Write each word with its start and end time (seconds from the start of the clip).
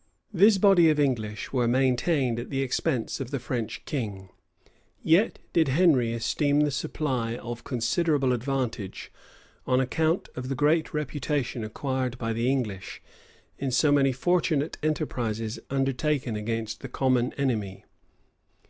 }This 0.32 0.56
body 0.56 0.88
of 0.88 0.98
English 0.98 1.52
were 1.52 1.68
maintained 1.68 2.38
at 2.38 2.48
the 2.48 2.62
expense 2.62 3.20
of 3.20 3.30
the 3.30 3.38
French 3.38 3.84
king; 3.84 4.30
yet 5.02 5.38
did 5.52 5.68
Henry 5.68 6.14
esteem 6.14 6.60
the 6.60 6.70
supply 6.70 7.36
of 7.36 7.62
considerable 7.62 8.32
advantage, 8.32 9.12
on 9.66 9.78
account 9.78 10.30
of 10.34 10.48
the 10.48 10.54
great 10.54 10.94
reputation 10.94 11.62
acquired 11.62 12.16
by 12.16 12.32
the 12.32 12.50
English, 12.50 13.02
in 13.58 13.70
so 13.70 13.92
many 13.92 14.12
fortunate 14.12 14.78
enterprises 14.82 15.58
undertaken 15.68 16.36
against 16.36 16.80
the 16.80 16.88
common 16.88 17.34
enemy. 17.34 17.84